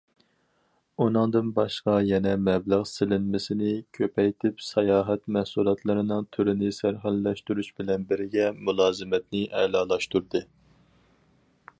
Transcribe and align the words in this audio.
ئۇنىڭدىن 1.03 1.49
باشقا 1.57 1.97
يەنە 2.11 2.31
مەبلەغ 2.45 2.85
سېلىنمىسىنى 2.91 3.73
كۆپەيتىپ، 3.97 4.65
ساياھەت 4.69 5.29
مەھسۇلاتلىرىنىڭ 5.37 6.25
تۈرىنى 6.37 6.73
سەرخىللاشتۇرۇش 6.79 7.71
بىلەن 7.81 8.09
بىرگە، 8.13 8.49
مۇلازىمەتنى 8.71 9.43
ئەلالاشتۇردى. 9.61 10.45